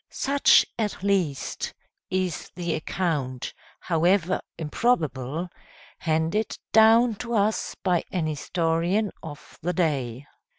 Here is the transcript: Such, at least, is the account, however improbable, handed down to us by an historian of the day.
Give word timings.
Such, 0.09 0.65
at 0.79 1.03
least, 1.03 1.75
is 2.09 2.49
the 2.55 2.73
account, 2.73 3.53
however 3.81 4.41
improbable, 4.57 5.47
handed 5.99 6.57
down 6.73 7.13
to 7.17 7.35
us 7.35 7.75
by 7.83 8.03
an 8.11 8.25
historian 8.25 9.11
of 9.21 9.59
the 9.61 9.73
day. 9.73 10.25